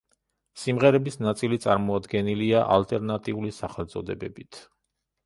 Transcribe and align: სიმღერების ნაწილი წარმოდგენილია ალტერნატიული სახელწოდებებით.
სიმღერების 0.59 1.17
ნაწილი 1.25 1.59
წარმოდგენილია 1.65 2.63
ალტერნატიული 2.77 3.53
სახელწოდებებით. 3.59 4.65